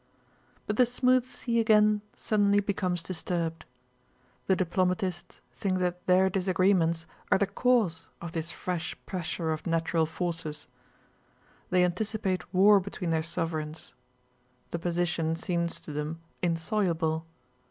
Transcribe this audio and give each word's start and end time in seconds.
But 0.65 0.77
the 0.77 0.85
smooth 0.87 1.25
sea 1.25 1.59
again 1.59 2.01
suddenly 2.15 2.59
becomes 2.59 3.03
disturbed. 3.03 3.65
The 4.47 4.55
diplomatists 4.55 5.41
think 5.55 5.77
that 5.77 6.07
their 6.07 6.27
disagreements 6.27 7.05
are 7.31 7.37
the 7.37 7.45
cause 7.45 8.07
of 8.19 8.31
this 8.31 8.51
fresh 8.51 8.95
pressure 9.05 9.51
of 9.51 9.67
natural 9.67 10.07
forces; 10.07 10.65
they 11.69 11.83
anticipate 11.85 12.51
war 12.51 12.79
between 12.79 13.11
their 13.11 13.21
sovereigns; 13.21 13.93
the 14.71 14.79
position 14.79 15.35
seems 15.35 15.79
to 15.81 15.91
them 15.93 16.19
insoluble. 16.41 17.27